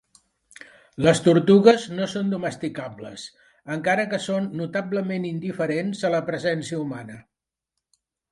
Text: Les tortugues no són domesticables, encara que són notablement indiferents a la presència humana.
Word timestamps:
Les 1.07 1.19
tortugues 1.25 1.83
no 1.97 2.07
són 2.13 2.31
domesticables, 2.33 3.25
encara 3.77 4.07
que 4.15 4.21
són 4.25 4.49
notablement 4.63 5.29
indiferents 5.35 6.01
a 6.09 6.13
la 6.15 6.23
presència 6.33 6.81
humana. 6.87 7.19